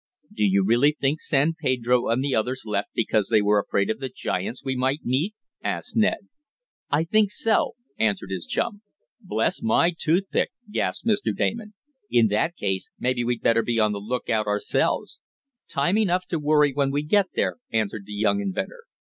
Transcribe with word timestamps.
"Do 0.33 0.43
you 0.45 0.63
really 0.65 0.97
think 0.99 1.21
San 1.21 1.53
Pedro 1.61 2.07
and 2.07 2.23
the 2.23 2.33
others 2.33 2.63
left 2.65 2.89
because 2.95 3.27
they 3.29 3.39
were 3.39 3.59
afraid 3.59 3.91
of 3.91 3.99
the 3.99 4.09
giants 4.09 4.63
we 4.65 4.75
might 4.75 5.05
meet?" 5.05 5.35
asked 5.63 5.95
Ned. 5.95 6.27
"I 6.89 7.03
think 7.03 7.29
so," 7.29 7.73
answered 7.99 8.31
his 8.31 8.47
chum. 8.47 8.81
"Bless 9.21 9.61
my 9.61 9.93
toothpick!" 9.95 10.49
gasped 10.71 11.05
Mr. 11.05 11.37
Damon. 11.37 11.75
"In 12.09 12.29
that 12.29 12.55
case 12.55 12.89
maybe 12.97 13.23
we'd 13.23 13.43
better 13.43 13.61
be 13.61 13.77
on 13.79 13.91
the 13.91 13.99
lookout 13.99 14.47
ourselves." 14.47 15.19
"Time 15.69 15.99
enough 15.99 16.25
to 16.29 16.39
worry 16.39 16.73
when 16.73 16.89
we 16.89 17.03
get 17.03 17.27
there," 17.35 17.57
answered 17.71 18.07
the 18.07 18.13
young 18.13 18.41
inventor. 18.41 18.85